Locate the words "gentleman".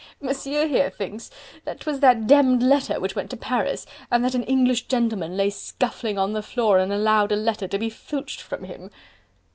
4.87-5.37